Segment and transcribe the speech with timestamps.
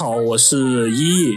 [0.00, 1.36] 好，我是依依。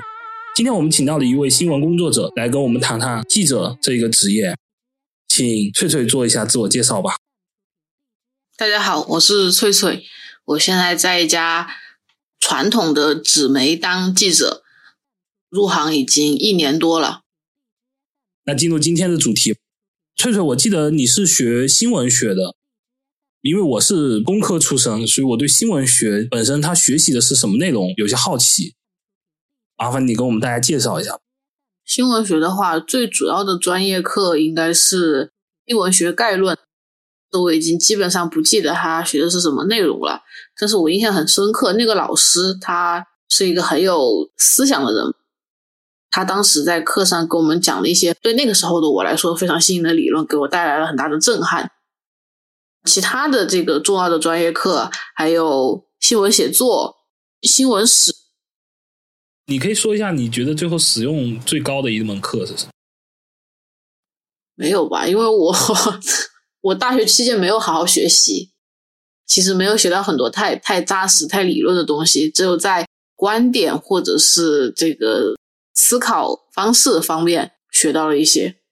[0.55, 4.58] 今天我们请到了一位新闻工作者来跟我们谈谈记者这个职业，
[5.28, 7.18] 请翠翠做一下自我介绍吧。
[8.55, 10.05] 大家好，我是翠翠，
[10.46, 11.76] 我现在在一家
[12.40, 14.64] 传统的纸媒当记者，
[15.50, 17.23] 入行已经一年多了。
[18.45, 19.58] 那进入今天的主题，
[20.16, 22.55] 翠翠，我记得你是学新闻学的。
[23.44, 28.74] 因为我是工科出身，所以我对新闻学本身它学习的是什么内容有些好奇。
[29.78, 31.20] 麻烦你跟我们大家介绍一下。
[31.84, 35.34] 新闻学的话，最主要的专业课应该是
[35.68, 36.58] 新闻学概论。
[37.34, 40.22] 我已经基本上不记得他学的是什么内容了，
[40.58, 45.14] 但是我印象很深刻，那个老师他是一个很有思想的人。
[46.10, 51.70] 他当时在课上给我们讲了一些对那个时候的我来说非常新颖的理论，给我带来了很大的震撼。
[52.85, 56.95] 其他的这个重要的专业课还有新闻写作、
[57.41, 58.13] 新闻史，
[59.45, 62.71] 你可以说一下你觉得最后使用最高的一门课是什么？
[64.55, 65.07] 没有吧？
[65.07, 65.55] 因为我
[66.61, 68.51] 我大学期间没有好好学习，
[69.25, 75.35] 其实没有学到很多太太扎实、太理论的东西，只有在观点或者是这个
[75.73, 78.62] 思考方式方面学到了一些。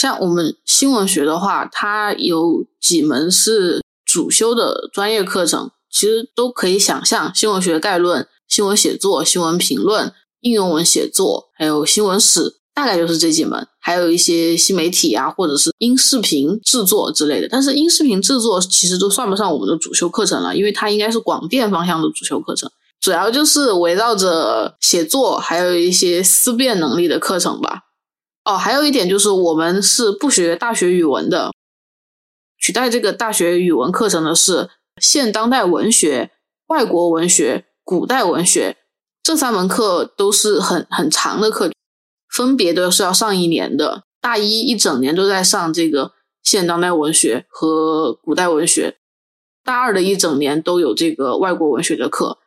[0.00, 13.68] 像我们新闻学的话，它有几门是主修的专业课程，其实都可以想象：新闻学概论、新闻写作、新闻评论、应用文写作，还有新闻史，大概就是这几门。
[13.78, 17.46] 还有一些新媒体啊，或者是音视频制作之类的。
[17.50, 22.70] 但是音视频制作其实都算不上我们的主修课程了，因为它应该是广电方向的主修课程，
[23.02, 27.82] 主要就是围绕着写作，还有一些思辨能力的课程吧。
[28.44, 31.52] 哦，还有一点就是，我们是不学大学语文的，
[32.58, 36.30] 取代这个大学语文课程的是现当代文学、
[36.68, 38.78] 外国文学、古代文学
[39.22, 41.70] 这三门课，都是很很长的课，
[42.30, 44.04] 分别都是要上一年的。
[44.22, 46.12] 大一一整年都在上这个
[46.42, 48.96] 现当代文学和古代文学，
[49.62, 52.38] 大二的一整年都有这个外国文学的课。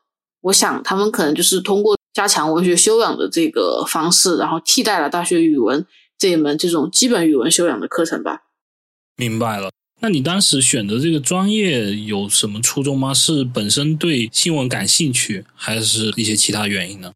[0.41, 1.95] 我想他们可能就是通过。
[2.13, 5.83] 加强文学修养的这个方式，然后替代了大学语文
[6.17, 8.43] 这一门这种基本语文修养的课程吧。
[9.17, 9.71] 明白了。
[9.99, 13.13] 那你当时选择这个专业有什么初衷吗？
[13.13, 17.13] 是本身对新闻感兴趣，还是一些其他原因呢？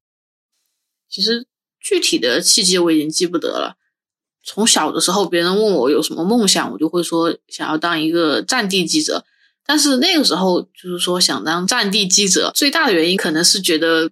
[1.10, 1.46] 其实
[1.80, 3.76] 具体的契机我已经记不得了。
[4.44, 9.26] 从小的时候，别人问我有什么梦想，我就会说想要当一个战地记者。
[9.66, 14.10] 但是那个时候就是说想当战地记者，最大的原因可能是觉得。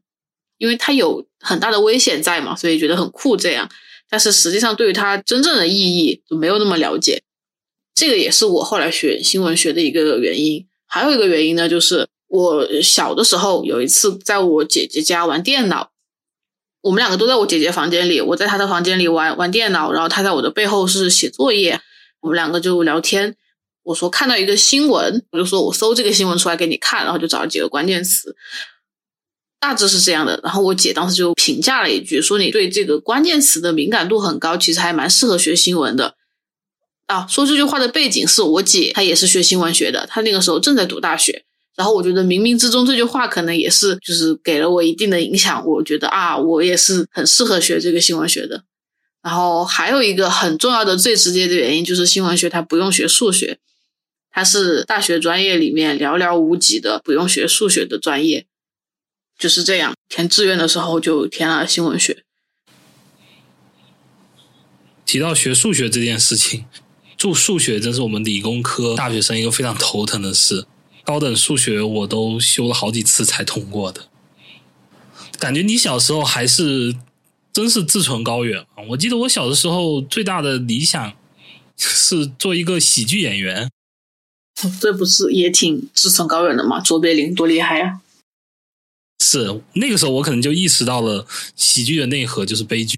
[0.58, 3.70] 因为它有很大的危险在嘛，所以觉得很酷这样。
[4.10, 7.24] 但是实际上，对于它真正的意义就没有那么了解。
[7.94, 10.66] 这个也是我后来学新闻学的一个原因。
[10.86, 15.92] 还有一个原因呢，就是我小的时候有一次在我姐姐家玩电脑，
[16.82, 21.82] 我们两个都在我姐姐房间里，我在她的房间里玩玩电脑，然后她在我的背后是写作业，
[22.22, 23.36] 我们两个就聊天。
[23.84, 28.36] 我说看到一个新闻，我就说我搜这个新闻出来给你看，然后就找了几个关键词。
[29.66, 36.14] 大致是这样的，然后我姐当时就评价了一句，说你对这个关键词的敏感度很高，其实还蛮适合学新闻的。
[37.08, 41.44] 啊，说这句话的背景是我姐她也是学新闻学的，她那个时候正在读大学。
[41.76, 48.64] 然后我觉得冥冥之中这句话可能也是就是给了我一定的影响，我觉得啊，我也是很适合学这个新闻学的。
[49.24, 53.58] 然后还有一个很重要的、最直接的原因就是新闻学它不用学数学，
[54.32, 58.46] 它是大学专业里面寥寥无几的不用学数学的专业。
[59.38, 62.24] 就是这样，填志愿的时候就填了新闻学。
[65.06, 66.66] 提到学数学这件事情，
[67.18, 70.66] 做数学真是我们理工科大学生一个非常头疼的事。
[71.04, 74.08] 高等数学我都修了好几次才通过的。
[75.38, 76.96] 感觉你小时候还是
[77.54, 78.84] 真是志存高远啊！
[78.90, 81.14] 我记得我小的时候最大的理想
[81.78, 83.70] 是做一个喜剧演员。
[84.82, 86.80] 这不是也挺志存高远的吗？
[86.80, 88.02] 卓别林多厉害呀！
[89.26, 91.26] 是那个时候，我可能就意识到了
[91.56, 92.98] 喜剧的内核就是悲剧。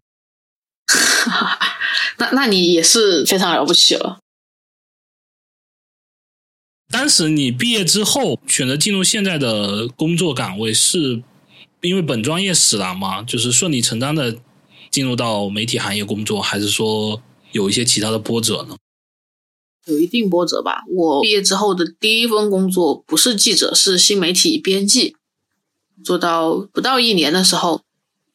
[2.20, 4.20] 那那你也是非常了不起了。
[6.90, 11.22] 当时你毕业之后选择进入现在的工作岗位，是
[11.82, 13.22] 因为本专业使然吗？
[13.24, 14.38] 就是顺理成章的
[14.90, 17.22] 进入到媒体行业工作，还是说
[17.52, 18.78] 有一些其他的波折呢？
[19.86, 20.84] 有一定波折吧。
[20.90, 25.17] 我毕业之后的第一份工作不是记者，是新媒体编辑。
[26.04, 27.82] 做到不到一年的时候，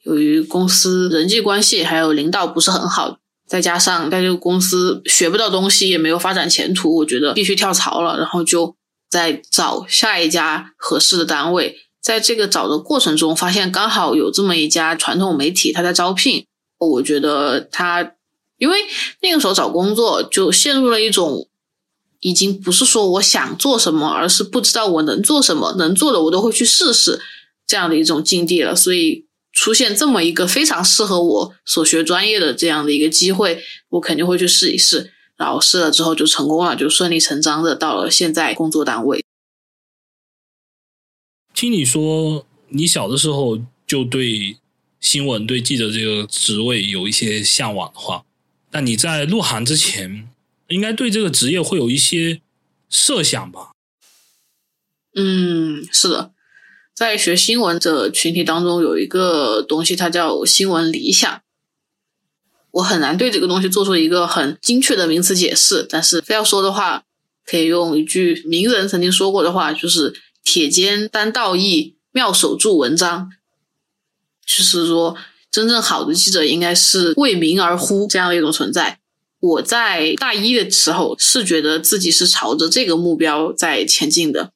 [0.05, 8.19] 由于公司人际关系还有领导不是很好，再加上在这个公司学不到东西，也没有发展前途，我觉得必须跳槽了。
[8.19, 8.75] 然后就
[9.09, 16.47] 在找下一家合适的单位，在这个找的过程中，发现刚好有这么一家传统媒体，他在招聘。
[16.79, 18.15] 我觉得他，
[18.59, 18.77] 因为
[19.21, 21.47] 那个时候找工作就陷入了一种，
[22.19, 27.21] 已经不是说我想做什么，而是不知道我能做什么，能做的我都会去试试
[27.73, 28.77] 这样的一种境地了。
[28.77, 35.13] 所以出现这么一个非常适合我所学专业的这样的一个机会，我肯定会去试一试。
[35.39, 39.25] 然后试了之后就成功了，就顺理成章的到了现在工作单位。
[41.55, 44.59] 听你说，你小的时候就对
[45.01, 48.25] 新闻、对记者这个职位有一些向往的话，
[48.71, 50.29] 那你在入行之前，
[50.69, 52.41] 应该对这个职业会有一些
[52.89, 53.73] 设想吧？
[55.17, 56.33] 嗯，是的，
[56.95, 61.41] 在学新闻的群体当中，有一个东西，它叫新闻理想。
[62.73, 67.03] 我很难对这个东西做出一个很精确的名词解释，但是非要说的话，
[67.45, 73.31] 可以用一句名人曾经说过的话，就是“铁肩担道义，妙手著文章”。
[74.47, 75.17] 就是说，
[75.51, 78.99] 真正好的记者应该是为民而呼这样的一种存在。
[79.41, 84.53] 我在大一的时候是觉得自己是朝着这个目标在前进的，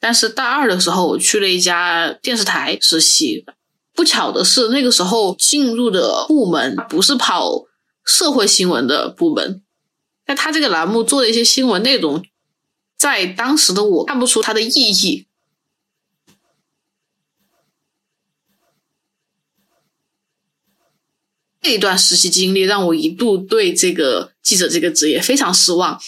[0.00, 3.44] 但是大二的时候我去了一家电视台实习。
[3.92, 7.66] 不巧的是，那个时候进入的部门不是跑
[8.06, 9.62] 社会新闻的部门，
[10.24, 12.24] 但他这个栏目做的一些新闻内容，
[12.96, 15.26] 在当时的我看不出它的意义。
[21.60, 26.00] 这一段实习经历让我一度对这个记者这个职业非常失望，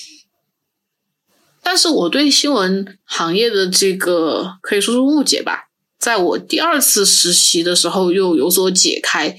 [1.62, 5.68] 但是我对新闻行业的这个可以说是误解吧。
[5.98, 9.36] 在我第二次实习的时候，又有所解开。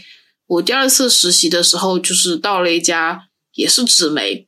[0.48, 4.48] 我第二次实习的时候，就是到了一家也是纸媒，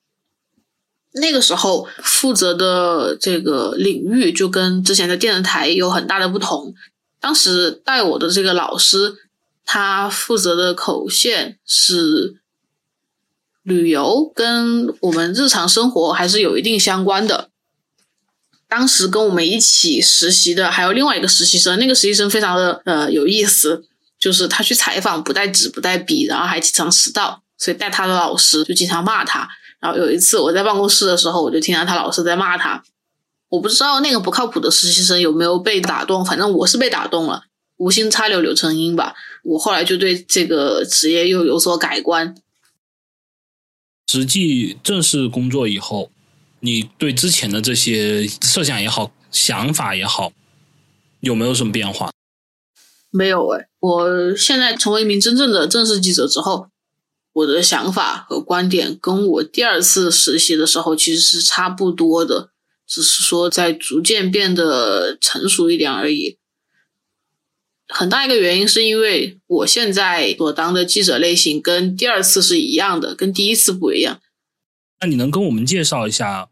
[1.13, 6.73] 那个时候负责的这个领域就跟之前的电视台有很大的不同。
[7.19, 9.15] 当时带我的这个老师，
[9.65, 12.37] 他负责的口线是
[13.63, 17.49] 旅游，跟我们日常生活还是有一定相关的。
[18.77, 23.81] 当时跟我们一起实习的还有另外一个实习生，那个实习生非常的呃有意思，
[24.19, 29.47] 就是他去采访不带纸不带笔，然后还经常迟到，所以带他的老师就经常骂他。
[29.79, 32.83] 然后有一次我在办公室的时候，我就听到他老师在骂他。
[33.47, 37.45] 我不知道那个不靠谱的实习生有没有被打动，反正我是被打动了，
[37.77, 39.15] 无心插柳柳成荫吧。
[39.43, 42.35] 我后来就对这个职业又有所改观。
[44.11, 46.11] 实际正式工作以后。
[46.65, 50.33] 你对之前的这些设想也好，想法也好，
[51.19, 52.09] 有没有什么变化？
[53.11, 56.69] 没有哎，我现在成为一名真正的正式记者之后，
[57.33, 62.49] 我的想法和观点跟我第二次实习的时候其实是差不多的，
[62.87, 66.37] 只是说在逐渐变得成熟一点而已。
[67.87, 74.19] 很大一个原因是因为我现在所当的记者类型跟第二次是一样的，跟第一次不一样。
[74.99, 76.49] 那你能跟我们介绍一下？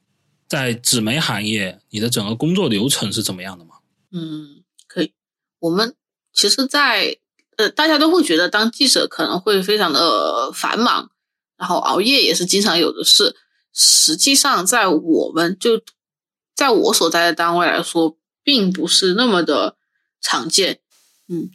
[0.54, 3.78] 在纸媒行业，你的整个工作流程是怎么样的吗？
[4.12, 5.12] 嗯，可以。
[5.58, 5.96] 我们
[6.32, 7.18] 其实，在
[7.58, 11.10] 呃，大家都会觉得当记者可能会非常的繁忙，
[11.58, 13.36] 然后熬夜也是经常有的事。
[13.74, 15.82] 实际上，在我们就
[16.54, 19.76] 在我所在的单位来说，并不是那么的
[20.22, 20.82] 常见。
[21.28, 21.50] 嗯，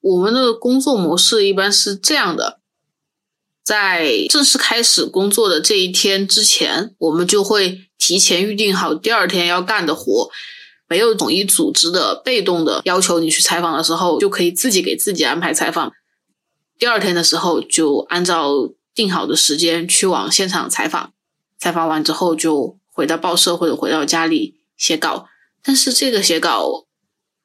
[0.00, 2.58] 我们的工作模式一般是这样的。
[3.62, 10.28] 在正式开始工作的这一天之前，我们就会提前预定好第二天要干的活，
[10.88, 15.92] 没有统一组织的被动的要求你去采访的时候，就可以自己给自己安排采访。
[16.80, 21.12] 第二天的时候，就按照定好的时间去往现场采访，
[21.60, 25.28] 采访完之后就回到报社或者回到家里写稿。
[25.62, 26.86] 但是这个写稿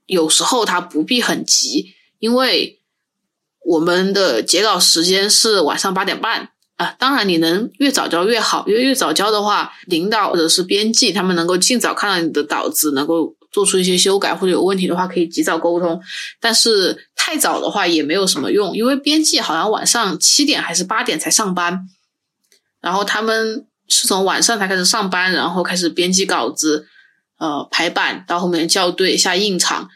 [0.08, 2.74] 有时候它不必很急，因为。
[3.70, 16.00] 我们的截稿时间是晚上八点半啊，当然你能越早交越好，因为越早交的话，领导或者是编辑他们能够尽早看到你的稿子，能够做出一些修改或者有问题的话可以及早沟通。
[16.40, 21.88] 但是太早的话也没有什么用，因为编辑好像晚上七点还是八点才上班，
[22.80, 26.86] 然后他们是从晚上才开始上班，然后开始编辑稿子，
[27.40, 29.90] 呃排版，到后面校对下印厂，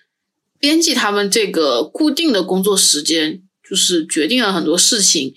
[0.60, 3.44] 编辑他们这个固定的工作时间。
[3.70, 5.34] 就是决定了很多事情。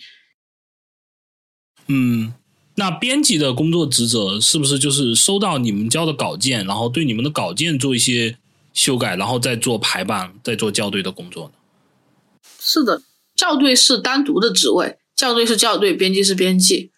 [1.87, 2.33] 嗯，
[2.77, 8.39] 那编辑的工作职责是不是就是收到你们交的稿件，然后对你们的稿件做一些
[8.73, 11.53] 修改，然后再做排版、再做校对的工作呢？
[12.59, 13.03] 是的，
[13.37, 16.91] 校对是单独的职位，校对是校对，编辑是编辑。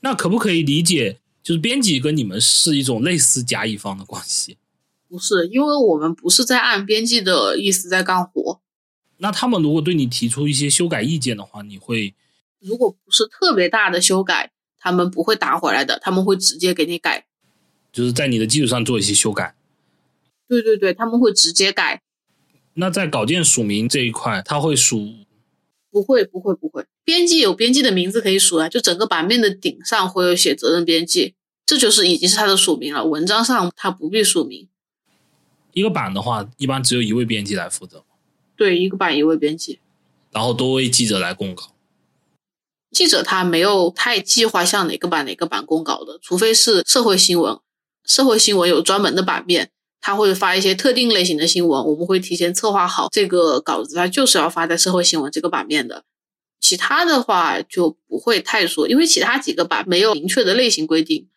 [0.00, 4.58] 那可不可以理解，就是编辑跟你们是一种类似甲乙方的关系？
[5.08, 8.60] 不是，因为我们不是在按编辑的意思在干活。
[9.16, 12.14] 那他们如果对你提出一些修改意见的话，你会？
[12.66, 17.24] 如果不是特别大的修改，他们不会打回来的，他们会直接给你改。
[17.92, 19.54] 就是在你的基础上做一些修改。
[20.48, 22.02] 对对对，他们会直接改。
[22.74, 25.14] 那在稿件署名这一块，他会署？
[25.90, 26.84] 不会，不会，不会。
[27.04, 33.04] 编辑有编辑的名字可以署啊，就整个版面的顶上会有写责任编辑，这就是已经是他的署名了。
[33.04, 34.68] 文章上他不必署名。
[35.72, 38.04] 一个版的话，一般只有一位编辑来负责。
[38.56, 39.78] 对，一个版一位编辑，
[40.32, 41.75] 然后多位记者来供稿。
[42.96, 47.54] 记者他没有太计划向哪个版哪个版供稿的，除非是社会新闻。
[48.06, 49.68] 社会新闻有专门的版面，
[50.00, 56.04] 他会发一些特定类型的新闻，我们会提前策划好这个稿子，它就是要发在社会新闻这个版面的。
[56.58, 61.28] 其他的话就不会太说，因为其他几个版没有明确的类型规定。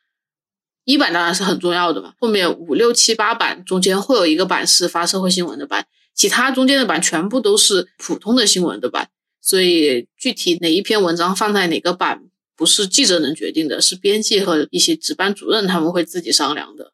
[0.85, 5.85] 一版当然是很重要的嘛，后面五六七八版中间会有一个版是发社会新闻的版，
[6.15, 9.09] 其他中间的版全部都是普通的新闻的版。
[9.41, 12.23] 所以具体哪一篇文章放在哪个版？
[12.55, 16.91] 不是记者能决定的，是编辑和一些值班主任他们会自己商量的。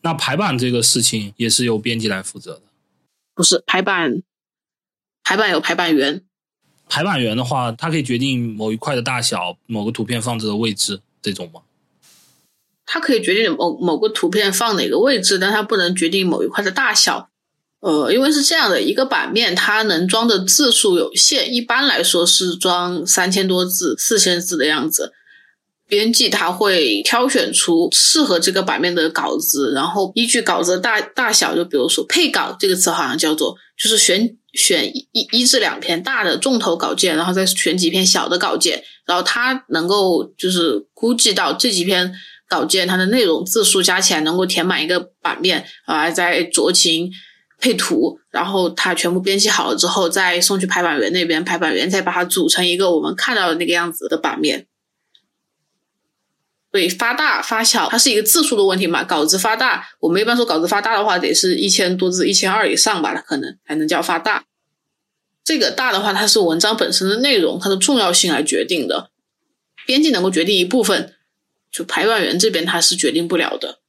[0.00, 2.62] 那排版这个事情也是由编辑来负责的？
[3.34, 4.22] 不是排版，
[5.22, 6.24] 排版有排版员。
[6.88, 11.62] 排版员的话，他可以决定某一块的大小、某个图片放置的位置，这种吗？
[12.84, 17.30] 他可以决定某某个图片放哪个位置，但他不能决定某一块的大小。
[17.84, 25.12] 呃，因为是这样的一个版面，它能装的字数有限，一般来说是装三千多字、四千字的样子。
[25.86, 42.14] 编辑他会挑选出适合这个版面的稿子，然后依据稿子的大大小，就比如说配稿这个词好像叫做，就是选选一一至两篇大的重头稿件，然后再选几篇小的稿件，然后他能够就是估计到这几篇
[42.48, 47.10] 稿件它的内容字数加起来能够填满一个版面啊，再酌情。
[47.64, 54.66] 配图，然后他全部编辑好了之后，再送去排版员那边，排版员再把它组成一个我们看到的那个样子的版面。
[56.70, 59.02] 对，发大发小，它是一个字数的问题嘛？
[59.02, 64.44] 稿子发大，我们一般说稿子发大的话，得是一千多字，一千二以上吧，它可能才能叫发大。
[65.42, 69.10] 这个大的话，它是文章本身的内容，它的重要性来决定的。
[69.86, 71.14] 编辑能够决定一部分，
[71.72, 73.80] 就排版员这边他是决定不了的。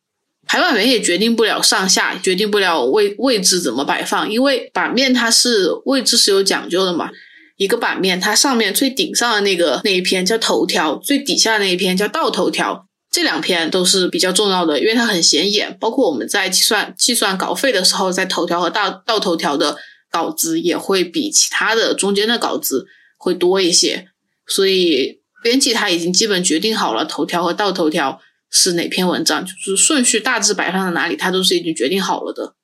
[0.47, 7.09] 排版员也决定不了上下，决定不了位位置怎么摆放，因为版面它是位置是有讲究的嘛。
[7.57, 15.75] 一个版面，它上面最顶上的那个那一篇叫头条，最底下那一篇叫倒头条，这两篇都是比较重要的，因为它很显眼。
[15.79, 19.77] 包括我们在计算计算稿费的时候，在头条和倒倒头条的
[20.11, 22.85] 稿子也会比其他的中间的稿子
[23.17, 24.07] 会多一些。
[24.45, 28.19] 所以编辑他已经基本决定好了头条和倒头条。
[28.55, 32.55] 是哪篇文章，就是顺序大致摆放在哪里，它都是已经决定好了的。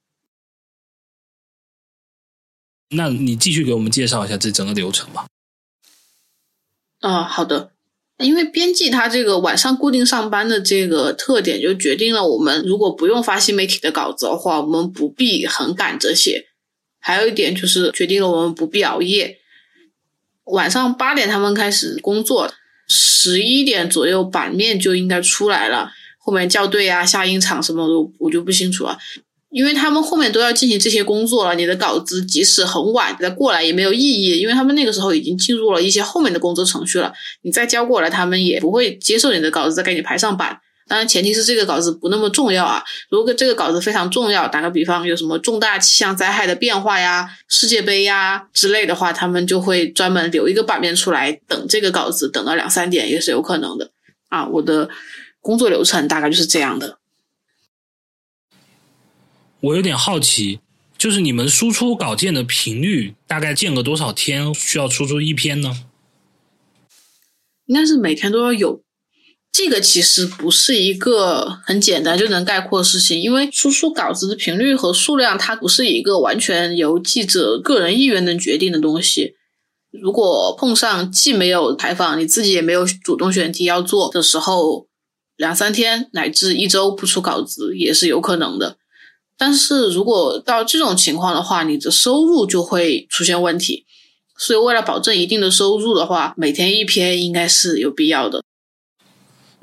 [2.96, 5.28] 那你继续给我们介绍一下这整个流程吧。
[7.02, 7.74] 啊，好的。
[8.18, 16.48] 因为编辑他这个晚上固定上班的这个特点，就决定了我们如果不用发新媒体的稿子的话，我们不必很赶着写。
[17.00, 19.40] 还有一点就是决定了我们不必熬夜。
[20.44, 22.54] 晚上八点他们开始工作。
[22.94, 28.98] 十一点左右版面就应该出来了，后面校对啊、下音场什么的我就不清楚了，
[29.50, 31.56] 因为他们后面都要进行这些工作了。
[31.56, 37.14] 你的稿子即使很晚再过来也没有意义，因为他们那个时候已经进入了一些后面的工作程序了。
[37.44, 40.60] 你再交过来，他们也不会接受你的稿子再给你排上版。
[40.88, 42.84] 当然，前提是这个稿子不那么重要啊。
[43.10, 53.92] 如果这个稿子非常重要，打个比方，有什么重大气象灾害的变化呀、世界杯呀之类的话，他们就会专门留一个版面出来等这个稿子，等到两三点也是有可能的
[54.28, 54.46] 啊。
[54.48, 54.90] 我的
[55.40, 56.98] 工作流程大概就是这样的。
[59.62, 60.60] 我有点好奇，
[60.98, 65.86] 就是你们输出稿件的频率大概间隔多少天需要输出一篇呢？
[67.68, 68.82] 应该是每天都要有。
[69.52, 79.36] 这个其实不是一个很简单就能概括的事情，因为输出稿子的频率和数量，它不是一个完全由记者个人意愿能决定的东西。
[79.92, 84.88] 如果碰上既没有采访，你自己也没有主动选题要做的时候，
[85.36, 88.78] 两三天乃至一周不出稿子也是有可能的。
[89.38, 93.86] 但是如果到这种情况的话，你的收入就会出现问题。
[94.38, 98.42] 所以为了保证一定的收入的话，每天一篇应该是有必要的。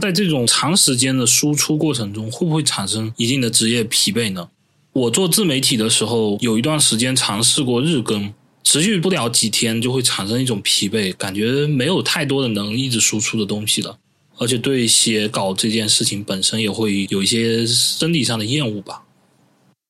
[0.00, 4.49] 在这种长时间的输出过程中，会不会产生一定的职业疲惫呢？
[4.93, 13.99] 我做自媒体的时候，有一段时间尝试过日更，持续不了几天就会产生一种疲惫，感觉没有太多的能一直输出的东西了，
[14.37, 19.05] 而且对写稿这件事情本身也会有一些生理上的厌恶吧。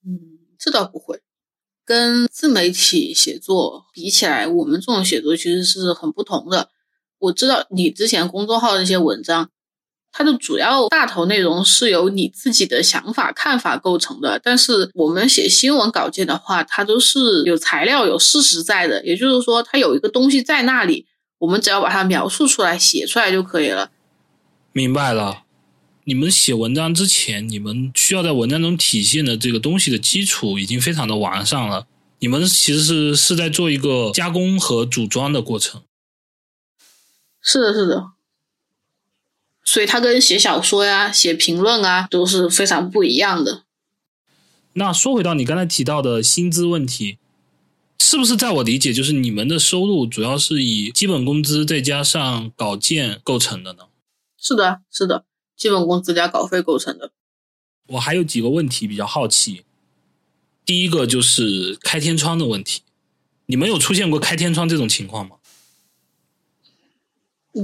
[0.07, 0.19] 嗯
[0.59, 1.21] 这倒不会。
[1.85, 6.71] 跟自媒体写作比起来，我们这种写作其实是很不同的。
[7.19, 9.51] 我知道你之前公众号那些文章，
[10.11, 14.41] 它的主要大头内容是由你自己的想法、看法构成的。
[14.43, 19.05] 但是我们写新闻稿件的话，它都是有材料、有事实在的。
[19.05, 21.07] 也就是说，它有一个东西在那里，
[21.39, 23.91] 我们只要把它描述出来、写出来就可以了。
[24.73, 25.45] 明白了。
[26.05, 31.87] 你们写文章之前，你们需要在文章中体现的这个东西的基础已经非常的完善了。
[32.21, 35.83] 你们其实是是在做一个加工和组装的过程。
[37.43, 38.18] 是的，是的。
[39.69, 43.65] 所以它跟写小说呀、写评论啊都是非常不一样的。
[44.73, 47.19] 那说回到你刚才提到的薪资问题，
[47.99, 53.81] 是不是在我理解，就是你们的收入主要是以基本工资再加上稿件构成的呢？
[54.41, 55.27] 是的，是的。
[55.55, 57.11] 基本工资加稿费构成的。
[57.89, 59.65] 我还有几个问题比较好奇。
[60.65, 62.81] 第一个就是开天窗的问题，
[63.45, 65.37] 你们有出现过开天窗这种情况吗？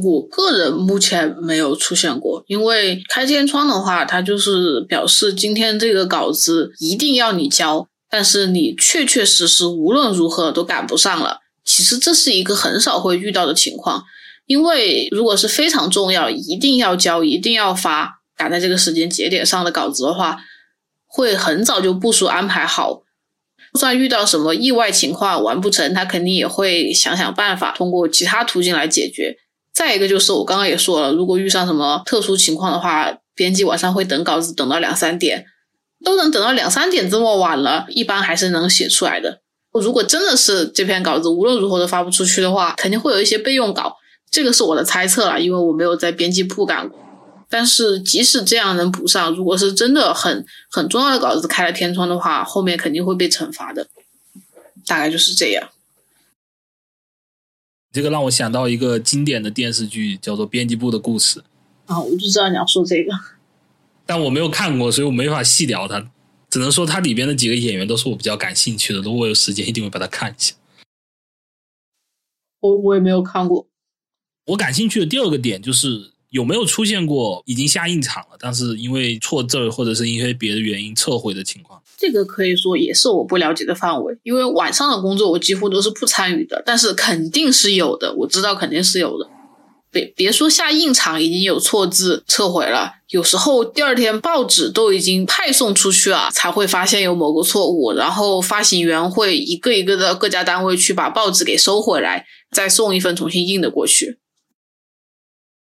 [0.03, 11.39] 我个人目前没有出现过，因为开天窗的话，它就是表示今天这个稿子一定要你交，但是你确确实实无论如何都赶不上了。
[11.65, 14.05] 其实这是一个很少会遇到的情况。
[14.47, 20.39] 因为如果是非常重要，一定要交、一定要发、赶在这个时间节点上的稿子的话，
[21.07, 23.03] 会很早就部署安排好。
[23.73, 29.39] 就算遇到什么意外情况完不成，他肯定也会想想办法，通过其他途径来解决。
[29.75, 35.45] 再一个就是我刚刚也说了，如果遇上什么特殊情况的话，编辑晚上会等稿子等到两三点，
[36.05, 39.41] 都能等到两三点这么晚了，一般还是能写出来的。
[39.73, 43.97] 如果真的是这篇稿子无论如何都发不出去的话，肯定会有一些备用稿。
[44.31, 46.99] 这个是我的猜测了，因为我没有在编辑部干过。
[47.51, 53.87] 但是即使这样能补上，如果是真的很很重要的稿子开了天窗的话，后面肯定会被惩罚的。
[54.87, 55.69] 大概就是这样。
[57.95, 61.39] 这个让我想到一个经典的电视剧，叫做《编辑部的故事》。
[61.87, 63.13] 啊，我就知道你要说这个，
[64.05, 66.11] 但我没有看过，所以我没法细聊它。
[66.51, 69.01] 只能说它里边的几个演员都是我比较感兴趣的。
[69.01, 70.57] 如果有时间，一定会把它看一下。
[72.59, 73.69] 我我也没有看过。
[74.47, 81.81] 我感兴趣的第二个点就是有没有出现过已经下印厂了，但是因为错字或者是因为别的原因撤回的情况。
[81.97, 86.61] 这个可以说也是我不了解的范围，因为晚上的工作我几乎都是不参与的。
[86.67, 89.29] 但是肯定是有的，我知道肯定是有的。
[89.93, 104.19] 别别说下印厂已经有错字撤回了，有时候第二天报纸都已经派送出去了，才会发现有某个错误，然后发行员会一个一个的各家单位去把报纸给收回来，再送一份重新印的过去。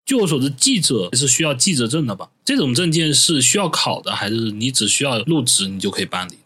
[0.06, 2.30] 据我所知，记者是需要记者证的吧？
[2.46, 6.38] 这种证件是需要考的，还是你只需要入职你就可以办理？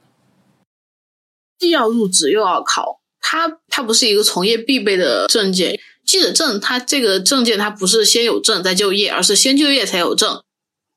[1.60, 5.78] 既要入职又要考，它它不是一个从业必备的证件。
[6.06, 10.42] 记者证它这个证件它不是先有证再就业，而是先就业才有证，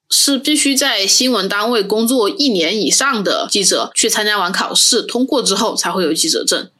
[0.08, 6.70] 是必须在新闻单位工作一年以上的记者去参加完考试通过之后才会有记者证。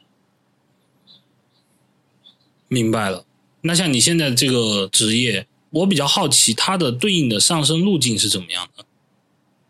[2.69, 3.25] 明白了。
[3.61, 5.45] 那像你现在这个职业。
[5.73, 8.85] 我比较好奇，它的对应的上升路径是怎么样的？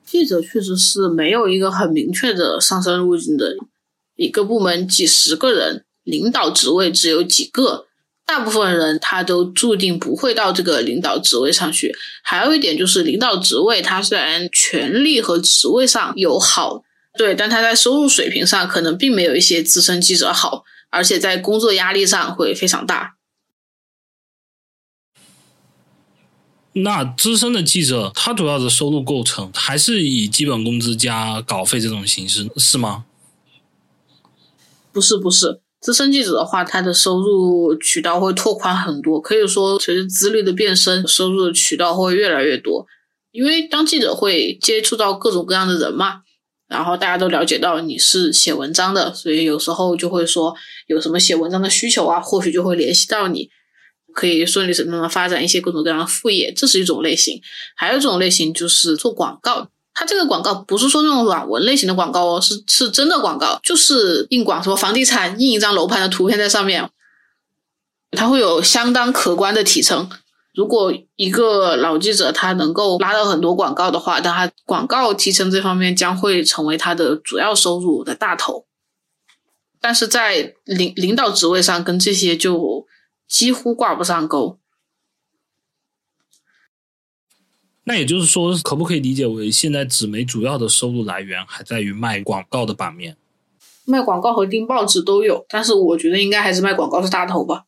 [0.06, 3.56] 记者确实是没有一个很明确的上升路径的，
[4.16, 7.88] 一个部门几十个人，领导职位只有几个，
[8.26, 11.96] 大部分人他都注定不会到这个领导职位上去。
[12.22, 16.84] 还有一点就是，领导职位它虽然权力和职位上有好，
[17.18, 23.16] 对，但他在收入水平上可能并没有一些资深记者好，而且在工作压力上会非常大。
[26.74, 33.06] 那资深的记者，他主要的收入构成还是以基本工资加稿费这种形式，是吗？
[34.92, 39.22] 不是，不是，资深记者的话，他的收入渠道会拓宽很多。
[39.22, 42.86] 可以说，随着资历的变深，收入的渠道会越来越多。
[43.32, 46.22] 因为当记者会接触到各种各样的人嘛，
[46.68, 50.56] 然后大家都了解到你是写文章的，所以有时候就会说
[50.88, 53.50] 有什么写文章的需求啊，或许就会联系到你。
[54.14, 57.42] 可以顺理成章的发展一些各种各样的副业，这是一种类型。
[57.76, 66.90] 还有一种类型就是做广告，它这个广告不是说那种软文类型的广告哦，是是真的广告，就是印广什么房地产，印一张楼盘的图片在上面，
[68.12, 70.10] 它会有相当可观的提成。
[70.54, 78.66] 如果一个老记者他能够拉到很多广告的话，那他广告提成这方面将会成为他的主要收入的大头。
[79.82, 82.86] 但是在领领导职位上，跟这些就。
[83.34, 84.60] 几乎挂不上钩。
[87.86, 93.18] 那也就是说，可不可以理解为现在纸媒主要的收入来源还在于卖广告的版面？
[93.86, 97.66] 卖广告和订报纸都有，但是我觉得应该还是卖广告是大头吧。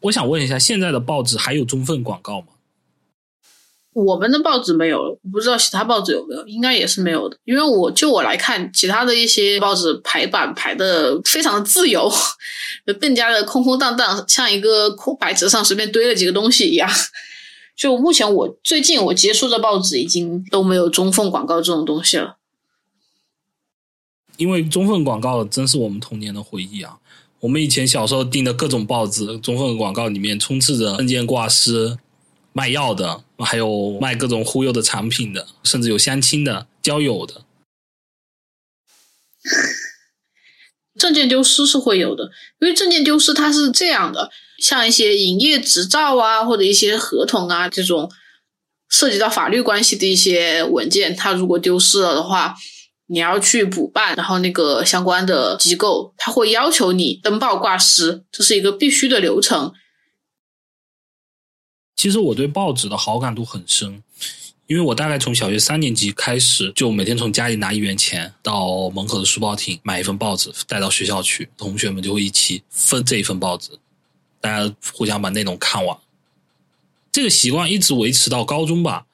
[0.00, 2.48] 我想问一下，现在的报纸还有中份广告吗？
[4.04, 7.36] 我们的报纸没有了，我不知道其他报纸有没有，应该也是没有的。
[7.44, 12.08] 因为我就我来看，其他的一些报纸排版排的非常的自由，
[12.86, 16.88] 就更加的空空荡荡，像一个空白纸上随便堆了几个东西一样。
[17.76, 22.36] 就目前我最近我接触的报纸已经都没有中缝广告这种东西了。
[24.36, 26.98] 因为中缝广告真是我们童年的回忆啊！
[27.40, 31.96] 我们以前小时候订的各种报纸，中缝广告里面充斥着证件挂失。
[32.58, 37.44] 卖药的，还有卖各种忽悠的产品的，甚至有相亲的、交友的。
[40.98, 42.24] 证件丢失是会有的，
[42.58, 44.28] 因为证件丢失它是这样的，
[44.60, 48.10] 像一些营业执照啊，或者一些合同啊这种
[48.88, 52.56] 涉及到法律关系的一些文件，它如果丢失了的话，
[53.06, 59.72] 你要去补办，然后那个相关的机构他会要求你登报挂失，这是一个必须的流程。
[61.98, 64.00] 其实我对报纸的好感度很深，
[64.68, 73.72] 因为我大概从小学三年级开始，就每天从家里拿一元钱到门口的书报亭买一份报纸带到学校去，同学们就会一起分这一份报纸，
[74.40, 75.98] 大家互相把内容看完。
[77.10, 79.06] 这个习惯一直维持到高中吧，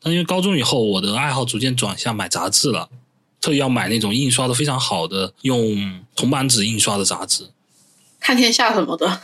[0.00, 2.90] 但因为高中以后我的爱好逐渐转向买杂志了，
[3.40, 7.50] 特意要买那种印刷的非常好的用铜版纸印刷的杂志，
[8.18, 9.20] 看天下什么的。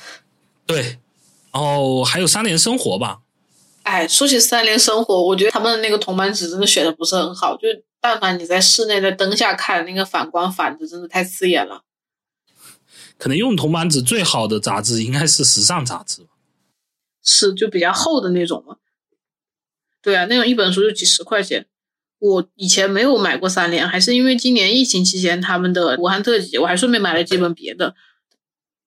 [0.65, 0.99] 对。
[1.59, 3.19] 然后还有三联生活吧，
[3.83, 7.67] 哎，说起三联生活，我觉得他们的那个铜版纸真的选的不是很好，就
[8.01, 11.83] 但凡你在室内在灯下看，那个反光反的真的太刺眼了。
[13.17, 16.29] 可能用铜版纸最好的杂志应该是时尚杂志吧，
[17.25, 18.77] 是就比较厚的那种嘛。
[20.01, 21.67] 对啊，那种一本书就几十块钱。
[22.21, 27.97] 我以前没有买过三联，还是因为今年疫情期间他们的武汉特辑，我还顺便买了几本别的。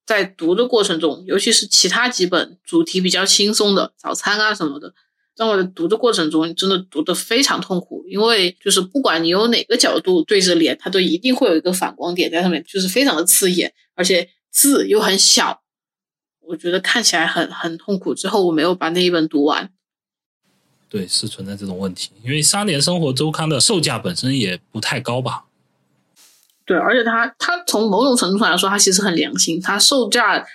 [0.05, 4.93] 在读的过程中，尤其是其他几本主题比较轻松的早餐啊什么的，
[5.35, 15.61] 在我在读的过程中，真的读得非常痛苦，因为就是不管你用哪个角度对着脸，它都一定会有一个反光点在上面，就是非常的刺眼，而且字又很小，
[16.41, 18.13] 我觉得看起来很很痛苦。
[18.13, 19.71] 之后我没有把那一本读完。
[20.89, 25.45] 对，是存在这种问题，因为《三联生活周刊》的售价本身也不太高吧。
[26.65, 29.59] 对，而且它它从某种程度上来说，它其实很良心。
[29.59, 30.45] 它售价，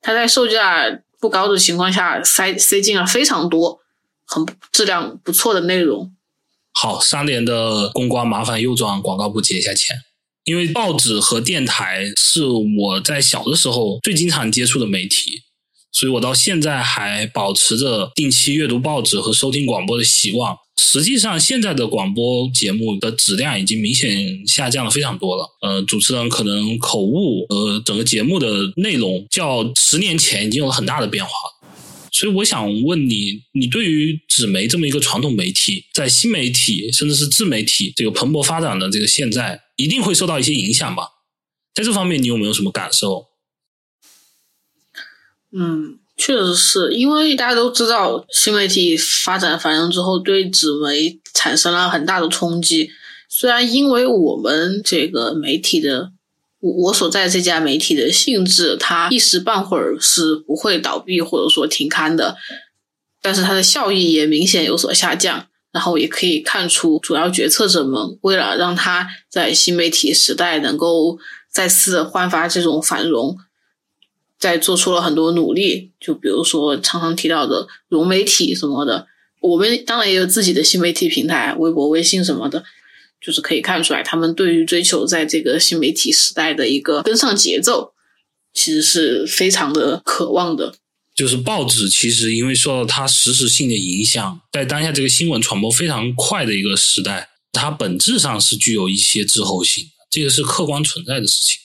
[0.00, 3.80] 它在售价不高的情况下，塞塞进了非常多
[4.26, 6.14] 很质量不错的内容。
[6.72, 9.96] 好，三联的公关麻烦又转广告部结一下钱，
[10.44, 15.42] 因为报纸和电台是我在小的时候最经常接触的媒体，
[15.90, 20.54] 所以我到现在还保持着定期阅读报纸和收听广播的习惯。
[20.76, 25.48] 实际上，现在的广播节目的质量已经明显下降了非常多了。
[25.60, 31.30] 呃，主持人可能口误，呃，整个节目的内容较十年前已经有了很大的变化。
[32.12, 41.08] 所以，我想问你，你对于纸媒这么一个传统媒体，在新媒体甚至是自媒体这个蓬勃发展的这个现在，一定会受到一些影响吧？
[41.74, 43.26] 在这方面，你有没有什么感受？
[45.52, 45.98] 嗯。
[46.16, 52.90] 确实是因为大家都知道，新媒体发展繁荣之后，对纸媒产生了很大的冲击。
[53.28, 56.12] 虽然因为我们这个媒体的，
[56.60, 62.36] 我我所在这家媒体的性质，它一时半会儿是不会倒闭或者说停刊的，
[63.20, 65.46] 但是它的效益也明显有所下降。
[65.72, 71.18] 然后也可以看出，主要决策者们为了让它在新媒体时代能够
[71.52, 73.36] 再次焕发这种繁荣。
[74.44, 79.06] 在做出了很多努力，就比如说常常提到的融媒体什么的，
[79.40, 82.62] 我们当然也有自己的新媒体平台，微博、微信什么的，
[83.24, 87.94] 就是可以看出来，他们对于追求在这个新媒体时代的一个跟上节奏，
[88.52, 90.74] 其实是非常的渴望的。
[91.16, 101.63] 就是报纸其实因为受到它实时性的影响，在当下这个新闻传播非常快的一个时代，它本质上是具有一些滞后性，这个是客观存在的事情。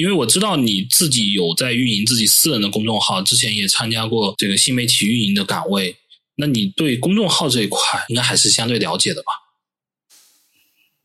[0.00, 5.94] 因为我知道你自己有在运营自己私人的公众号，之前也参加过这个新媒体运营的岗位，
[6.36, 9.26] 那你对公众号这一块应该还是相对了解的吧？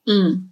[0.06, 0.50] 嗯，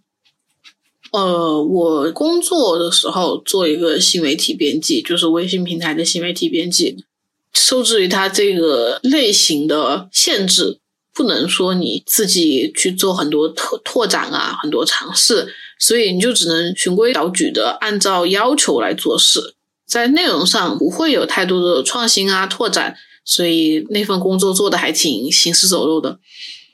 [1.14, 7.06] 呃，我工作的时候做一个新媒体编辑，就是微信平台的新媒体编辑，
[7.54, 10.80] 受制于它这个类型的限制，
[11.14, 15.56] 不能说你自己去做很多拓拓展啊，很多尝试。
[15.80, 19.56] 所以你就只能循规蹈矩的按照要求来做事，
[19.86, 26.20] 在内容上不会有太多的创新啊、拓展，所以那份工作做的还挺行尸走肉的。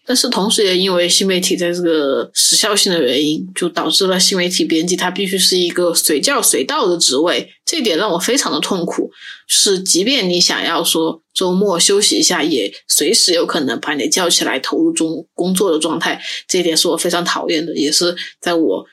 [0.06, 9.12] 但是同时也因为新媒体在这个时效性的原因，就导致了新媒体编辑它必须是一个随叫随到的职位，这点让我非常的痛苦。
[9.48, 18.84] 是即便你想要说周末休息一下，也随时有可能把你叫起来投入中工作的状态，这一点是我非常讨厌的，也是在我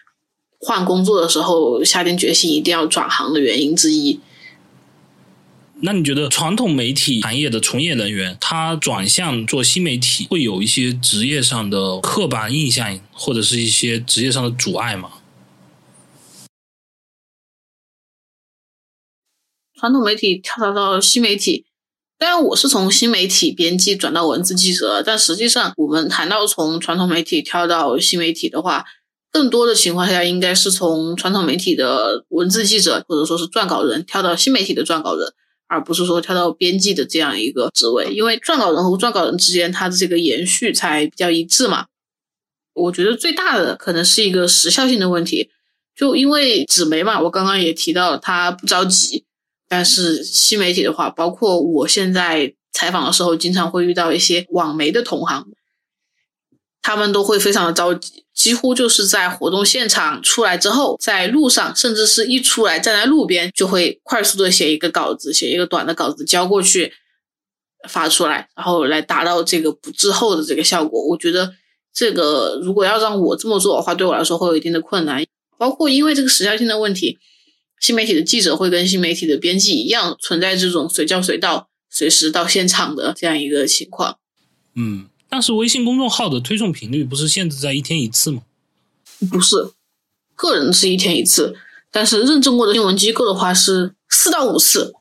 [0.58, 4.20] 换工作的时候下定决心一定要转行的原因之一。
[5.80, 15.10] 那你觉得传统媒体行业的从业人员，他转向做新媒体，会有一些职业上的刻板印象，或者是一些职业上的阻碍吗？
[19.78, 21.66] 传统媒体跳槽到新媒体，
[22.18, 28.86] 当然我是从新媒体编辑转到文字记者，但实际上我们谈到从传统媒体跳到新媒体的话，
[29.30, 35.32] 更多的情况下应该是从传统媒体的文字记者或者说是撰稿人跳到新媒体的撰稿人。
[35.68, 41.86] 而不是说跳到编辑的这样一个职位，因为撰稿人和撰稿人之间，它的这个延续才比较一致嘛。
[42.72, 45.50] 我觉得最大的可能是一个时效性的问题，
[45.96, 49.24] 就因为纸媒嘛，我刚刚也提到他不着急，
[49.68, 55.46] 但是新媒体的话，包括我现在采访的时候，经常会遇到一些网媒的同行。
[56.82, 66.92] 他们都会非常的着急，几乎就是在活动现场出来之后，在路上，甚至是一出来站在路边，就会快速的写一个稿子，写一个短的稿子交过去，
[67.88, 71.04] 发出来，然后来达到这个不滞后的这个效果。
[71.08, 71.52] 我觉得
[71.92, 75.26] 这个如果要让我这么做的话，对我来说会有一定的困难。
[75.58, 77.18] 包括因为这个时效性的问题，
[77.80, 84.18] 新媒体的记者会跟新媒体的编辑一样，存在这种随叫随到、随时到现场的这样一个情况。
[84.74, 85.06] 嗯。
[85.28, 88.42] 但是微信公众号的推送频率不是限制在一天一次吗？
[89.28, 89.72] 不是，
[90.36, 91.56] 个人是一天一次，
[91.90, 94.94] 但是认证过的新闻机构的话是四到五次。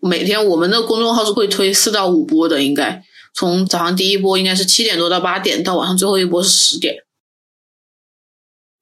[0.00, 3.02] 每天我们的公众号是会推四到五波的，应该
[3.34, 6.94] 从早上第一波应该是七点多到八点，到晚上最后一波是十点。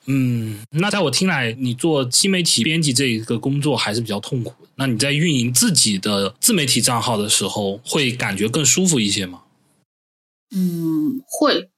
[0.08, 4.54] 嗯，那在我听来，你做新媒体编辑这一个工作还是比较痛苦。
[4.76, 9.42] 那你在运营自己的自媒体账号的时候，会感觉更舒服一些吗？
[10.54, 11.70] 嗯，会，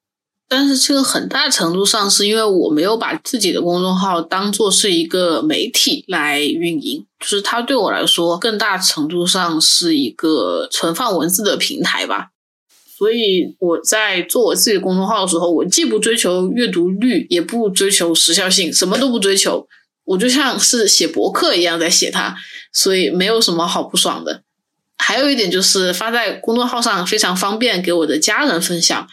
[0.46, 12.32] 但是这个很大程度上是因为我没有把自己的公众号当做是一个媒体来运营，就是它对我来说更大程度上是一个存放文字的平台吧。
[12.98, 19.64] 所以我在做我自己公众号的时候，我既不追求阅读率，也不追求时效性，什么都不追求，
[20.02, 22.34] 我就像是写博客一样在写它，
[22.72, 24.42] 所以没有什么好不爽的。
[24.96, 29.06] 还有一点就是发在公众号上非常方便，给我的家人分享。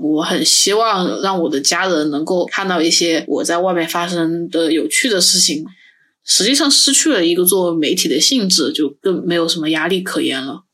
[0.00, 5.66] 我很希望让我的家人能够看到一些我在外面发生的有趣的事情。
[6.24, 10.65] 实际上失去了一个做媒体的性质，就更没有什么压力可言了。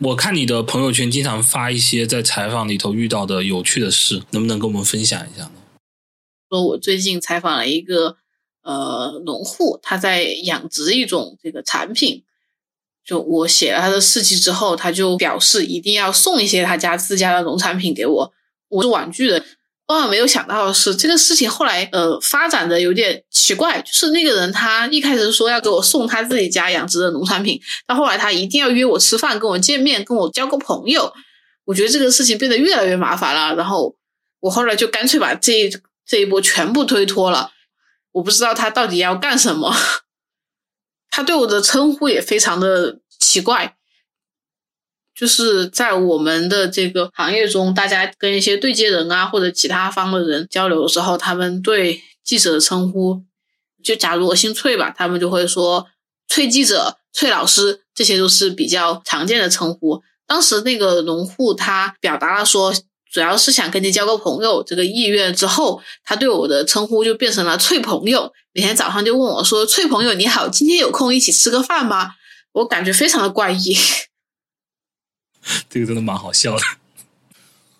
[0.00, 5.52] 我看你的朋友圈经常发一些在采访里头遇到的有趣的事，能不能跟我们分享一下呢？
[6.48, 8.16] 说我最近采访了一个。
[8.62, 12.22] 呃，农户他在养殖一种这个产品，
[13.02, 18.32] 就我写了他的事迹之后，他就表示一定要送一些他家自家的农产品给我。
[18.68, 19.42] 我是婉拒的。
[19.90, 31.12] 万万没有想到的是，这个事情后来呃发展的有点奇怪，就是那个人他一开始说要给我送他自己家养殖的农产品，到后来他一定要约我吃饭，跟我见面，跟我交个朋友。
[31.64, 33.54] 我觉得这个事情变得越来越麻烦了。
[33.56, 33.94] 然后
[34.38, 35.68] 我后来就干脆把这
[36.06, 37.50] 这一波全部推脱了。
[38.12, 39.74] 我不知道他到底要干什么，
[41.10, 43.76] 他对我的称呼也非常的奇怪。
[45.20, 53.20] 就是在我们的这个行业中，大家跟一些对接人啊或者其他方的人交流的时候，他们对记者的称呼，
[53.84, 55.86] 就假如我姓崔吧，他们就会说
[56.26, 60.02] 崔记者、崔老师，这些都是比较常见的称呼。
[60.26, 62.72] 当时那个农户他表达了说。
[63.12, 68.32] 主要是想跟你交个朋友这个意愿之后，他对我的称呼就变成了“翠朋友”。
[68.54, 72.12] 每天早上就问我说：“翠朋友你好，今天有空一起吃个饭吗？”
[72.54, 73.76] 我感觉非常的怪异。
[75.68, 76.62] 这个真的蛮好笑的。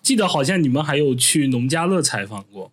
[0.01, 2.71] 记得好像你们还有去农家乐采访过。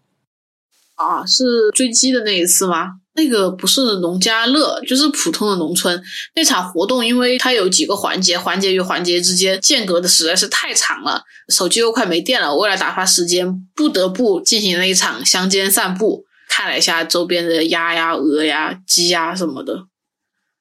[0.95, 2.95] 啊，是追鸡的那一次吗？
[3.15, 6.01] 那个不是农家乐，就是普通的农村。
[6.35, 12.53] 那场活动，因为它有几个环节，环节与环节之间间隔的实在是太长了，手机又快没电了。
[12.57, 19.87] 为了打发时间，不得不进行了一场乡间散步，看了一下周边的鸭呀、鹅呀、鸡呀什么的，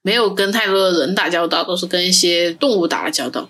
[0.04, 3.50] 没有跟太多的人打交道，都是跟一些动物打了交道。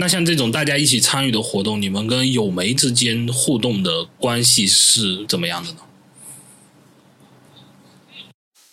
[0.00, 5.78] 那像这种大家一起参与的活动，你们跟友媒之间互动的关系是怎么样的呢？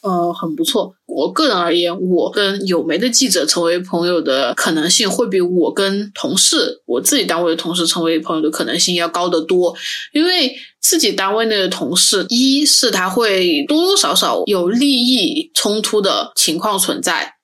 [0.02, 0.94] 呃，很不错。
[1.08, 9.76] 我个人而言，我跟有媒的记者成为朋友的可能性，会比我跟同事，我自己单位的同事成为朋友的可能性要高得多。
[10.14, 17.35] 因为自己单位内的同事，一是他会多多少少有利益冲突的情况存在，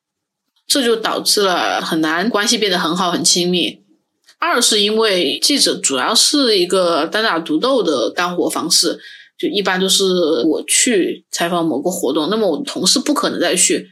[0.71, 3.77] 这就导致了很难关系变得很好、很亲密。
[4.39, 8.97] 二是因为记者主要是一个单打独斗的干活方式。
[9.37, 10.03] 就一般都是
[10.45, 13.89] 我去采访某个活动，那么我的同事不可能再去，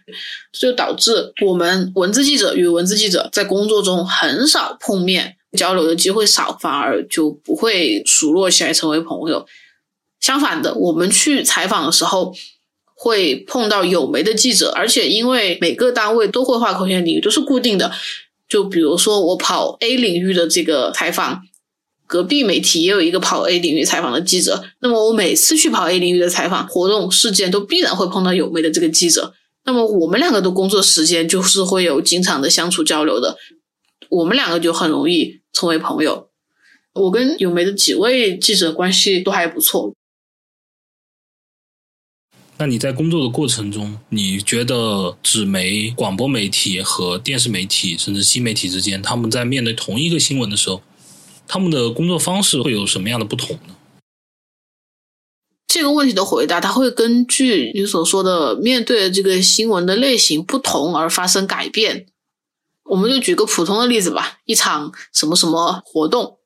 [0.51, 9.43] 这就导致我们文字记者与文字记者在工作中很少碰面，交流的机会少，反而就不会熟络起来成为朋友。
[10.19, 12.31] 相反的，我们去采访的时候
[13.01, 17.89] 会碰到有媒的记者，而且因为每个单位都会划口线领域都是固定的，
[18.49, 21.41] 就比如说我跑 A 领域的这个采访。
[22.05, 29.31] 隔壁媒体也有一个跑 A 领域采访的记者，那么我每次去跑 A 领域的采访活动事件，都必然会碰到有媒的这个记者。
[29.63, 33.37] 那么我们两个的工作时间就是会有经常的相处交流的，
[34.09, 36.29] 我们两个就很容易成为朋友。
[36.93, 39.93] 我跟有媒的几位记者关系都还不错。
[42.61, 50.81] 那你在工作的过程中，你觉得纸媒、广播媒体和电视媒体，甚至新媒体之间，他们在面对同一个新闻的时候？
[51.47, 53.75] 他们的工作方式会有什么样的不同呢？
[55.67, 62.07] 这个问题的回答，它会根据你所说的面对这个新闻的类型不同而发生改变。
[62.83, 66.38] 我们就举个普通的例子吧，一场什么什么活动。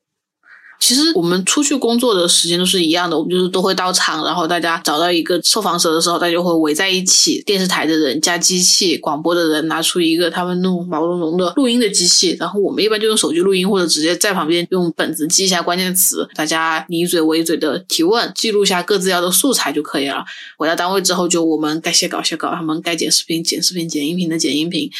[0.86, 7.42] 其实我们出去工作的时间都是一样的，我们就是都会到场，然后大家找到一个受访者的时候，大家就会围在一起。
[7.46, 20.22] 电视台的人加机器，广播的人拿出一个他们那种毛茸茸的录音的机器，然后我们一般就用手机录音，或者直接在旁边用本子记一下关键词，大家你一嘴我一嘴的提问，记录下各自要的素材就可以了。
[20.58, 24.90] 回到单位之后，就我们该写稿写稿，他们该剪视频剪视频，剪音频的剪音频。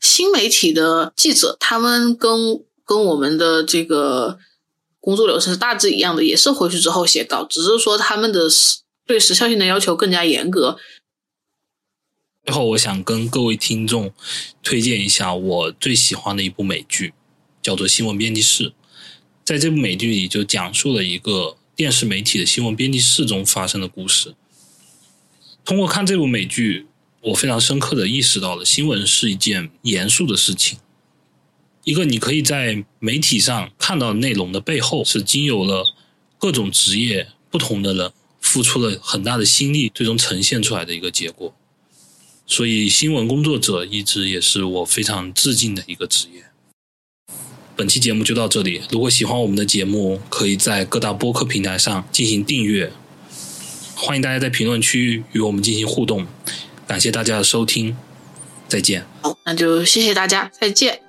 [0.00, 4.38] 新媒体的记者，他们跟跟我们的这个。
[5.06, 10.76] 工作流程是大致一样的，也是回去之后写稿，只是说他们的时对时效性的要求更加严格。
[12.44, 14.12] 最后，我想跟各位听众
[14.64, 17.14] 推荐一下我最喜欢的一部美剧，
[17.62, 18.70] 叫做《新闻编辑室》。
[19.44, 24.34] 在这部美剧里，就讲述了一个电视媒体的新闻编辑室中发生的故事。
[25.64, 26.88] 通过看这部美剧，
[27.20, 30.80] 我非常深刻的意识到了新闻是一件严肃的事情。
[31.86, 35.94] 一个你可以在媒体上看到内容的背后，是经由了
[36.36, 41.54] 各种职业不同的人付出了很大的心力，最终呈现出来的一个结果。
[42.44, 46.46] 所以，新闻工作者一直也是我非常致敬的一个职业。
[47.76, 52.92] 本期节目就到这里，如果喜欢我们的节目，可以在各大播客平台上进行订阅。
[53.94, 56.26] 欢迎大家在评论区与我们进行互动，
[56.84, 57.96] 感谢大家的收听，
[58.66, 59.06] 再见。
[59.22, 61.05] 好，那就谢谢大家，再见。